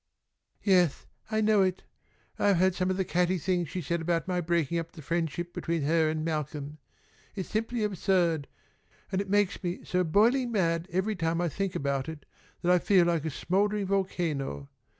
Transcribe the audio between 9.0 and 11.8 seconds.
and it makes me so boiling mad every time I think